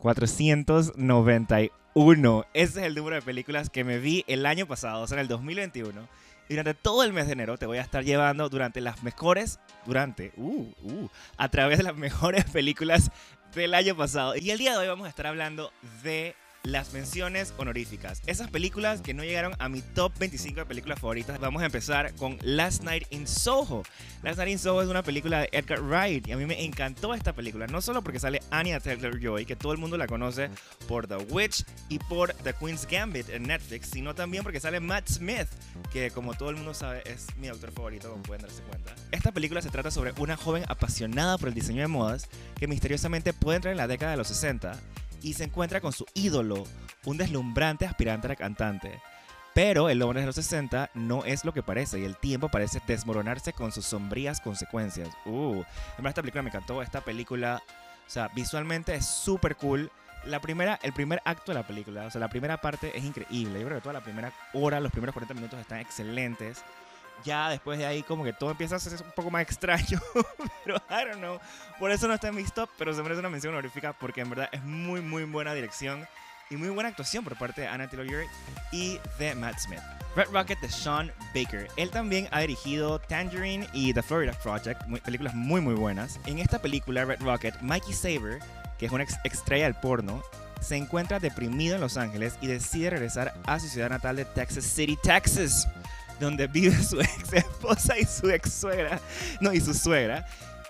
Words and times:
491. 0.00 2.46
Ese 2.54 2.80
es 2.80 2.86
el 2.86 2.94
número 2.94 3.16
de 3.16 3.22
películas 3.22 3.68
que 3.70 3.84
me 3.84 3.98
vi 3.98 4.24
el 4.26 4.46
año 4.46 4.66
pasado, 4.66 5.02
o 5.02 5.06
sea, 5.06 5.16
en 5.16 5.22
el 5.22 5.28
2021. 5.28 6.08
Y 6.48 6.54
durante 6.54 6.72
todo 6.74 7.04
el 7.04 7.12
mes 7.12 7.26
de 7.26 7.34
enero 7.34 7.58
te 7.58 7.66
voy 7.66 7.78
a 7.78 7.82
estar 7.82 8.02
llevando 8.02 8.48
durante 8.48 8.80
las 8.80 9.04
mejores, 9.04 9.60
durante, 9.86 10.32
uh, 10.36 10.66
uh, 10.82 11.08
a 11.36 11.48
través 11.48 11.78
de 11.78 11.84
las 11.84 11.94
mejores 11.96 12.44
películas 12.52 13.12
del 13.54 13.74
año 13.74 13.96
pasado. 13.96 14.34
Y 14.36 14.50
el 14.50 14.58
día 14.58 14.72
de 14.72 14.78
hoy 14.78 14.88
vamos 14.88 15.06
a 15.06 15.10
estar 15.10 15.28
hablando 15.28 15.72
de 16.02 16.34
las 16.62 16.92
menciones 16.92 17.54
honoríficas. 17.56 18.22
Esas 18.26 18.50
películas 18.50 19.00
que 19.00 19.14
no 19.14 19.24
llegaron 19.24 19.54
a 19.58 19.68
mi 19.68 19.82
top 19.82 20.12
25 20.18 20.60
de 20.60 20.66
películas 20.66 21.00
favoritas. 21.00 21.38
Vamos 21.40 21.62
a 21.62 21.66
empezar 21.66 22.14
con 22.14 22.38
Last 22.42 22.82
Night 22.82 23.06
in 23.10 23.26
Soho. 23.26 23.82
Last 24.22 24.38
Night 24.38 24.50
in 24.50 24.58
Soho 24.58 24.82
es 24.82 24.88
una 24.88 25.02
película 25.02 25.40
de 25.40 25.48
Edgar 25.52 25.80
Wright 25.80 26.26
y 26.28 26.32
a 26.32 26.36
mí 26.36 26.46
me 26.46 26.64
encantó 26.64 27.14
esta 27.14 27.32
película. 27.32 27.66
No 27.66 27.80
solo 27.80 28.02
porque 28.02 28.20
sale 28.20 28.42
Anya 28.50 28.80
Taylor-Joy, 28.80 29.46
que 29.46 29.56
todo 29.56 29.72
el 29.72 29.78
mundo 29.78 29.96
la 29.96 30.06
conoce 30.06 30.50
por 30.86 31.06
The 31.06 31.16
Witch 31.16 31.64
y 31.88 31.98
por 31.98 32.32
The 32.34 32.52
Queen's 32.54 32.86
Gambit 32.86 33.30
en 33.30 33.44
Netflix, 33.44 33.90
sino 33.90 34.14
también 34.14 34.42
porque 34.42 34.60
sale 34.60 34.80
Matt 34.80 35.08
Smith, 35.08 35.48
que 35.92 36.10
como 36.10 36.34
todo 36.34 36.50
el 36.50 36.56
mundo 36.56 36.74
sabe 36.74 37.02
es 37.06 37.26
mi 37.38 37.48
autor 37.48 37.72
favorito, 37.72 38.10
como 38.10 38.22
pueden 38.22 38.42
darse 38.42 38.62
cuenta. 38.62 38.94
Esta 39.10 39.32
película 39.32 39.62
se 39.62 39.70
trata 39.70 39.90
sobre 39.90 40.12
una 40.18 40.36
joven 40.36 40.64
apasionada 40.68 41.38
por 41.38 41.48
el 41.48 41.54
diseño 41.54 41.80
de 41.80 41.88
modas 41.88 42.28
que 42.58 42.66
misteriosamente 42.66 43.32
puede 43.32 43.56
entrar 43.56 43.72
en 43.72 43.78
la 43.78 43.86
década 43.86 44.12
de 44.12 44.18
los 44.18 44.28
60 44.28 44.78
y 45.22 45.34
se 45.34 45.44
encuentra 45.44 45.80
con 45.80 45.92
su 45.92 46.06
ídolo, 46.14 46.64
un 47.04 47.16
deslumbrante 47.16 47.86
aspirante 47.86 48.30
a 48.30 48.36
cantante. 48.36 49.00
Pero 49.54 49.88
el 49.88 50.00
hombre 50.02 50.20
de 50.20 50.26
los 50.26 50.36
60 50.36 50.90
no 50.94 51.24
es 51.24 51.44
lo 51.44 51.52
que 51.52 51.62
parece 51.62 51.98
y 51.98 52.04
el 52.04 52.16
tiempo 52.16 52.48
parece 52.48 52.80
desmoronarse 52.86 53.52
con 53.52 53.72
sus 53.72 53.84
sombrías 53.84 54.40
consecuencias. 54.40 55.08
Uh, 55.26 55.62
en 55.98 56.06
esta 56.06 56.22
película 56.22 56.42
me 56.42 56.50
encantó. 56.50 56.82
Esta 56.82 57.00
película, 57.00 57.60
o 58.06 58.10
sea, 58.10 58.28
visualmente 58.28 58.94
es 58.94 59.06
súper 59.06 59.56
cool. 59.56 59.90
La 60.24 60.40
primera, 60.40 60.78
el 60.82 60.92
primer 60.92 61.20
acto 61.24 61.50
de 61.50 61.58
la 61.58 61.66
película, 61.66 62.06
o 62.06 62.10
sea, 62.10 62.20
la 62.20 62.28
primera 62.28 62.60
parte 62.60 62.96
es 62.96 63.04
increíble. 63.04 63.58
Yo 63.58 63.66
creo 63.66 63.78
que 63.78 63.82
toda 63.82 63.94
la 63.94 64.04
primera 64.04 64.32
hora, 64.52 64.78
los 64.78 64.92
primeros 64.92 65.14
40 65.14 65.34
minutos 65.34 65.58
están 65.58 65.80
excelentes 65.80 66.62
ya 67.24 67.48
después 67.48 67.78
de 67.78 67.86
ahí 67.86 68.02
como 68.02 68.24
que 68.24 68.32
todo 68.32 68.50
empieza 68.50 68.76
a 68.76 68.78
ser 68.78 69.02
un 69.02 69.12
poco 69.12 69.30
más 69.30 69.42
extraño, 69.42 70.00
pero 70.64 70.76
I 70.90 71.04
don't 71.06 71.18
know. 71.18 71.38
Por 71.78 71.90
eso 71.90 72.08
no 72.08 72.14
está 72.14 72.28
en 72.28 72.36
mi 72.36 72.44
top, 72.44 72.68
pero 72.78 72.94
se 72.94 73.02
merece 73.02 73.20
una 73.20 73.30
mención 73.30 73.54
honorífica 73.54 73.92
porque 73.92 74.20
en 74.20 74.30
verdad 74.30 74.48
es 74.52 74.62
muy 74.62 75.00
muy 75.00 75.24
buena 75.24 75.54
dirección 75.54 76.06
y 76.50 76.56
muy 76.56 76.68
buena 76.68 76.88
actuación 76.88 77.22
por 77.22 77.36
parte 77.36 77.60
de 77.62 77.68
Anna 77.68 77.88
Taylor-Joy 77.88 78.26
y 78.72 78.98
de 79.18 79.34
Matt 79.34 79.58
Smith. 79.58 79.80
Red 80.16 80.28
Rocket 80.32 80.58
de 80.60 80.68
Sean 80.68 81.12
Baker. 81.32 81.68
Él 81.76 81.90
también 81.90 82.28
ha 82.32 82.40
dirigido 82.40 82.98
Tangerine 82.98 83.68
y 83.72 83.94
The 83.94 84.02
Florida 84.02 84.32
Project, 84.42 84.82
películas 85.04 85.34
muy 85.34 85.60
muy 85.60 85.74
buenas. 85.74 86.18
En 86.26 86.38
esta 86.38 86.60
película 86.60 87.04
Red 87.04 87.20
Rocket, 87.20 87.60
Mikey 87.60 87.92
Saber, 87.92 88.40
que 88.78 88.86
es 88.86 88.92
una 88.92 89.04
ex 89.04 89.14
estrella 89.24 89.64
del 89.64 89.74
porno, 89.74 90.22
se 90.60 90.76
encuentra 90.76 91.18
deprimido 91.18 91.74
en 91.74 91.80
Los 91.80 91.96
Ángeles 91.96 92.34
y 92.40 92.46
decide 92.46 92.90
regresar 92.90 93.34
a 93.46 93.58
su 93.58 93.68
ciudad 93.68 93.88
natal 93.88 94.16
de 94.16 94.24
Texas 94.24 94.64
City, 94.64 94.98
Texas 95.02 95.68
donde 96.20 96.46
vive 96.46 96.80
su 96.82 97.00
ex 97.00 97.32
esposa 97.32 97.98
y 97.98 98.04
su 98.04 98.30
ex 98.30 98.52
suegra. 98.52 99.00
No, 99.40 99.52
y 99.52 99.60
su 99.60 99.74
suegra. 99.74 100.26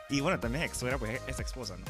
Y 0.08 0.20
bueno, 0.20 0.40
también 0.40 0.64
ex 0.64 0.78
suegra, 0.78 0.98
pues 0.98 1.20
es 1.26 1.38
esposa, 1.40 1.76
¿no? 1.76 1.84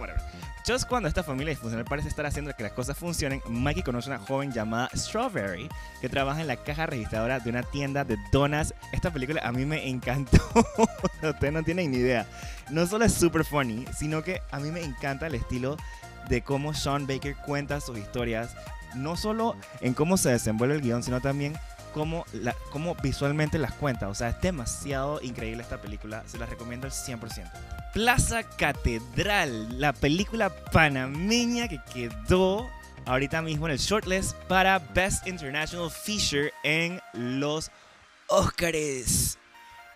Whatever. 0.00 0.20
Just 0.66 0.86
cuando 0.86 1.08
esta 1.08 1.22
familia 1.22 1.50
disfuncional 1.50 1.84
parece 1.84 2.08
estar 2.08 2.26
haciendo 2.26 2.54
que 2.54 2.62
las 2.62 2.72
cosas 2.72 2.96
funcionen, 2.96 3.42
Mikey 3.48 3.82
conoce 3.82 4.10
a 4.10 4.16
una 4.16 4.24
joven 4.24 4.52
llamada 4.52 4.90
Strawberry 4.94 5.68
que 6.00 6.08
trabaja 6.08 6.42
en 6.42 6.46
la 6.46 6.56
caja 6.56 6.86
registradora 6.86 7.40
de 7.40 7.50
una 7.50 7.62
tienda 7.62 8.04
de 8.04 8.16
donas. 8.30 8.74
Esta 8.92 9.10
película 9.10 9.40
a 9.42 9.52
mí 9.52 9.64
me 9.64 9.88
encantó. 9.88 10.38
Ustedes 11.22 11.52
no 11.52 11.62
tienen 11.62 11.90
ni 11.90 11.98
idea. 11.98 12.26
No 12.70 12.86
solo 12.86 13.06
es 13.06 13.14
super 13.14 13.44
funny, 13.44 13.86
sino 13.96 14.22
que 14.22 14.42
a 14.50 14.58
mí 14.58 14.70
me 14.70 14.82
encanta 14.82 15.26
el 15.26 15.34
estilo 15.34 15.76
de 16.28 16.42
cómo 16.42 16.74
Sean 16.74 17.06
Baker 17.06 17.36
cuenta 17.36 17.80
sus 17.80 17.98
historias. 17.98 18.54
No 18.94 19.16
solo 19.16 19.56
en 19.80 19.94
cómo 19.94 20.18
se 20.18 20.30
desenvuelve 20.30 20.76
el 20.76 20.82
guion, 20.82 21.02
sino 21.02 21.20
también 21.20 21.54
cómo, 21.92 22.24
la, 22.32 22.54
cómo 22.70 22.94
visualmente 23.02 23.58
las 23.58 23.72
cuenta. 23.72 24.08
O 24.08 24.14
sea, 24.14 24.30
es 24.30 24.40
demasiado 24.40 25.20
increíble 25.22 25.62
esta 25.62 25.80
película. 25.80 26.22
Se 26.26 26.38
la 26.38 26.46
recomiendo 26.46 26.86
al 26.86 26.92
100%. 26.92 27.50
Plaza 27.92 28.42
Catedral, 28.44 29.80
la 29.80 29.92
película 29.92 30.50
panameña 30.50 31.68
que 31.68 31.80
quedó 31.92 32.68
ahorita 33.06 33.42
mismo 33.42 33.66
en 33.66 33.72
el 33.72 33.78
shortlist 33.78 34.34
para 34.48 34.78
Best 34.78 35.26
International 35.26 35.90
Feature 35.90 36.52
en 36.62 37.00
los 37.12 37.70
Oscars. 38.28 39.38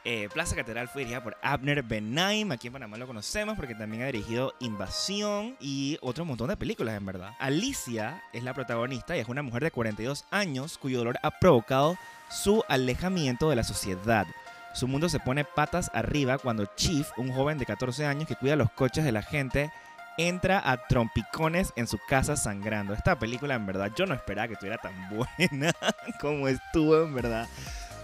Eh, 0.06 0.28
Plaza 0.32 0.54
Catedral 0.54 0.88
fue 0.88 1.00
dirigida 1.00 1.22
por 1.22 1.38
Abner 1.40 1.82
Benaim, 1.82 2.52
aquí 2.52 2.66
en 2.66 2.74
Panamá 2.74 2.98
lo 2.98 3.06
conocemos 3.06 3.56
porque 3.56 3.74
también 3.74 4.02
ha 4.02 4.06
dirigido 4.06 4.52
Invasión 4.60 5.56
y 5.60 5.96
otro 6.02 6.26
montón 6.26 6.48
de 6.48 6.58
películas 6.58 6.94
en 6.94 7.06
verdad. 7.06 7.32
Alicia 7.38 8.22
es 8.34 8.44
la 8.44 8.52
protagonista 8.52 9.16
y 9.16 9.20
es 9.20 9.28
una 9.28 9.42
mujer 9.42 9.62
de 9.62 9.70
42 9.70 10.26
años 10.30 10.76
cuyo 10.76 10.98
dolor 10.98 11.18
ha 11.22 11.30
provocado 11.30 11.96
su 12.28 12.62
alejamiento 12.68 13.48
de 13.48 13.56
la 13.56 13.64
sociedad. 13.64 14.26
Su 14.74 14.88
mundo 14.88 15.08
se 15.08 15.20
pone 15.20 15.44
patas 15.44 15.90
arriba 15.94 16.36
cuando 16.36 16.66
Chief, 16.76 17.08
un 17.16 17.32
joven 17.32 17.56
de 17.56 17.64
14 17.64 18.04
años 18.04 18.28
que 18.28 18.36
cuida 18.36 18.56
los 18.56 18.70
coches 18.72 19.04
de 19.04 19.12
la 19.12 19.22
gente, 19.22 19.70
entra 20.18 20.60
a 20.70 20.86
trompicones 20.86 21.72
en 21.76 21.86
su 21.86 21.98
casa 22.08 22.36
sangrando. 22.36 22.92
Esta 22.92 23.18
película 23.18 23.54
en 23.54 23.64
verdad 23.64 23.90
yo 23.96 24.04
no 24.04 24.14
esperaba 24.14 24.48
que 24.48 24.54
estuviera 24.54 24.78
tan 24.78 24.92
buena 25.38 25.72
como 26.20 26.48
estuvo 26.48 27.02
en 27.02 27.14
verdad. 27.14 27.48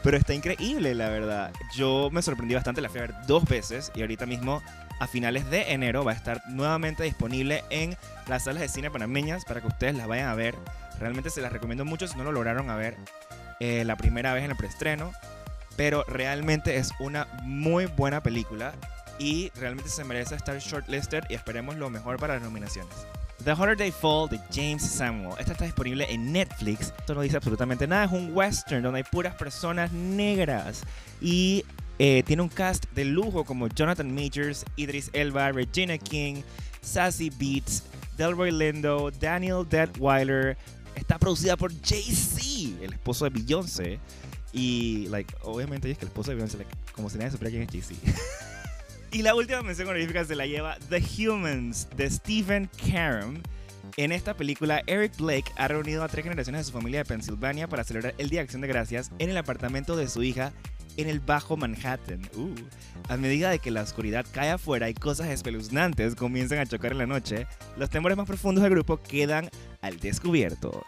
Pero 0.02 0.16
está 0.16 0.32
increíble, 0.32 0.94
la 0.94 1.08
verdad. 1.10 1.52
Yo 1.74 2.08
me 2.10 2.22
sorprendí 2.22 2.54
bastante, 2.54 2.80
la 2.80 2.88
fui 2.88 2.98
a 2.98 3.02
ver 3.02 3.14
dos 3.26 3.44
veces 3.44 3.92
y 3.94 4.00
ahorita 4.00 4.24
mismo, 4.26 4.62
a 4.98 5.06
finales 5.06 5.50
de 5.50 5.72
enero, 5.72 6.04
va 6.04 6.12
a 6.12 6.14
estar 6.14 6.40
nuevamente 6.48 7.02
disponible 7.02 7.64
en 7.70 7.96
las 8.26 8.44
salas 8.44 8.62
de 8.62 8.68
cine 8.68 8.90
panameñas 8.90 9.44
para 9.44 9.60
que 9.60 9.66
ustedes 9.66 9.94
las 9.94 10.08
vayan 10.08 10.28
a 10.28 10.34
ver. 10.34 10.54
Realmente 10.98 11.30
se 11.30 11.42
las 11.42 11.52
recomiendo 11.52 11.84
mucho 11.84 12.08
si 12.08 12.16
no 12.16 12.24
lo 12.24 12.32
lograron 12.32 12.70
a 12.70 12.76
ver 12.76 12.96
eh, 13.60 13.84
la 13.84 13.96
primera 13.96 14.32
vez 14.32 14.44
en 14.44 14.50
el 14.50 14.56
preestreno. 14.56 15.12
Pero 15.76 16.04
realmente 16.04 16.76
es 16.76 16.92
una 16.98 17.26
muy 17.42 17.86
buena 17.86 18.22
película 18.22 18.72
y 19.18 19.50
realmente 19.56 19.90
se 19.90 20.04
merece 20.04 20.34
estar 20.34 20.58
shortlisted 20.58 21.24
y 21.28 21.34
esperemos 21.34 21.76
lo 21.76 21.90
mejor 21.90 22.18
para 22.18 22.34
las 22.34 22.42
nominaciones. 22.42 22.94
The 23.44 23.74
Day 23.74 23.90
Fall 23.90 24.28
de 24.28 24.38
James 24.52 24.82
Samuel. 24.82 25.34
Esta 25.38 25.52
está 25.52 25.64
disponible 25.64 26.06
en 26.12 26.30
Netflix. 26.30 26.92
Esto 26.98 27.14
no 27.14 27.22
dice 27.22 27.38
absolutamente 27.38 27.86
nada. 27.86 28.04
Es 28.04 28.12
un 28.12 28.36
western 28.36 28.82
donde 28.82 28.98
hay 28.98 29.04
puras 29.04 29.34
personas 29.34 29.90
negras. 29.92 30.82
Y 31.22 31.64
eh, 31.98 32.22
tiene 32.26 32.42
un 32.42 32.50
cast 32.50 32.84
de 32.92 33.06
lujo 33.06 33.44
como 33.44 33.68
Jonathan 33.68 34.14
Majors, 34.14 34.64
Idris 34.76 35.08
Elba, 35.14 35.52
Regina 35.52 35.96
King, 35.96 36.42
Sassy 36.82 37.30
Beats, 37.30 37.84
Delroy 38.18 38.50
Lindo, 38.50 39.10
Daniel 39.10 39.66
Deadweiler. 39.66 40.58
Está 40.94 41.18
producida 41.18 41.56
por 41.56 41.72
Jay-Z, 41.82 42.84
el 42.84 42.92
esposo 42.92 43.24
de 43.24 43.30
Beyoncé. 43.30 44.00
Y, 44.52 45.06
like, 45.08 45.34
obviamente 45.42 45.90
es 45.90 45.96
que 45.96 46.04
el 46.04 46.08
esposo 46.08 46.30
de 46.30 46.34
Beyoncé, 46.34 46.58
como 46.92 47.08
si 47.08 47.16
nadie 47.16 47.30
supiera 47.30 47.50
quién 47.50 47.62
es 47.62 47.70
Jay-Z. 47.70 48.20
Y 49.12 49.22
la 49.22 49.34
última 49.34 49.62
mención 49.62 49.88
honorífica 49.88 50.24
se 50.24 50.36
la 50.36 50.46
lleva 50.46 50.78
The 50.88 51.02
Humans 51.02 51.88
de 51.96 52.08
Stephen 52.08 52.70
Karam. 52.92 53.42
En 53.96 54.12
esta 54.12 54.36
película, 54.36 54.82
Eric 54.86 55.16
Blake 55.16 55.50
ha 55.56 55.66
reunido 55.66 56.04
a 56.04 56.08
tres 56.08 56.22
generaciones 56.22 56.60
de 56.60 56.64
su 56.64 56.72
familia 56.72 57.00
de 57.00 57.06
Pensilvania 57.06 57.66
para 57.66 57.82
celebrar 57.82 58.14
el 58.18 58.30
Día 58.30 58.38
de 58.38 58.44
Acción 58.44 58.62
de 58.62 58.68
Gracias 58.68 59.10
en 59.18 59.30
el 59.30 59.36
apartamento 59.36 59.96
de 59.96 60.08
su 60.08 60.22
hija 60.22 60.52
en 60.96 61.08
el 61.08 61.18
Bajo 61.18 61.56
Manhattan. 61.56 62.22
Uh. 62.36 62.54
A 63.08 63.16
medida 63.16 63.50
de 63.50 63.58
que 63.58 63.72
la 63.72 63.82
oscuridad 63.82 64.24
cae 64.30 64.50
afuera 64.50 64.88
y 64.88 64.94
cosas 64.94 65.28
espeluznantes 65.28 66.14
comienzan 66.14 66.58
a 66.58 66.66
chocar 66.66 66.92
en 66.92 66.98
la 66.98 67.06
noche, 67.06 67.48
los 67.76 67.90
temores 67.90 68.16
más 68.16 68.28
profundos 68.28 68.62
del 68.62 68.72
grupo 68.72 68.98
quedan 68.98 69.50
al 69.80 69.98
descubierto. 69.98 70.84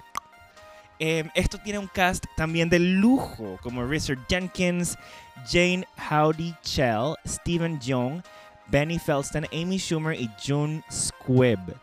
Em, 0.98 1.30
esto 1.34 1.58
tiene 1.58 1.78
un 1.78 1.88
cast 1.88 2.25
también 2.36 2.69
de 2.69 2.78
lujo, 2.78 3.58
como 3.62 3.84
Richard 3.84 4.19
Jenkins, 4.28 4.97
Jane 5.47 5.86
Howdy 6.10 6.54
Chell, 6.62 7.14
Stephen 7.26 7.80
Young, 7.80 8.22
Benny 8.69 8.98
Felston, 8.98 9.47
Amy 9.53 9.78
Schumer 9.78 10.19
y 10.19 10.30
June 10.44 10.82
Squibb. 10.91 11.75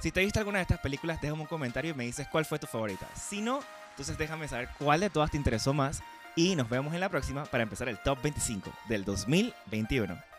Si 0.00 0.10
te 0.10 0.20
viste 0.20 0.38
alguna 0.38 0.58
de 0.58 0.62
estas 0.62 0.80
películas, 0.80 1.20
déjame 1.20 1.42
un 1.42 1.46
comentario 1.46 1.90
y 1.90 1.94
me 1.94 2.04
dices 2.04 2.26
cuál 2.28 2.44
fue 2.44 2.58
tu 2.58 2.66
favorita. 2.66 3.06
Si 3.14 3.42
no, 3.42 3.60
entonces 3.90 4.16
déjame 4.16 4.48
saber 4.48 4.68
cuál 4.78 5.00
de 5.00 5.10
todas 5.10 5.30
te 5.30 5.36
interesó 5.36 5.74
más 5.74 6.02
y 6.36 6.54
nos 6.54 6.68
vemos 6.68 6.94
en 6.94 7.00
la 7.00 7.08
próxima 7.08 7.44
para 7.44 7.62
empezar 7.62 7.88
el 7.88 7.98
top 7.98 8.22
25 8.22 8.72
del 8.88 9.04
2021. 9.04 10.29